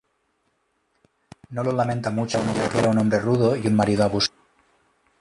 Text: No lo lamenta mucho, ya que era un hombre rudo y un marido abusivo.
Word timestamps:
No 1.51 1.61
lo 1.63 1.71
lamenta 1.73 2.09
mucho, 2.09 2.39
ya 2.55 2.67
que 2.71 2.79
era 2.79 2.89
un 2.89 2.97
hombre 2.97 3.19
rudo 3.19 3.55
y 3.55 3.67
un 3.67 3.75
marido 3.75 4.03
abusivo. 4.03 4.35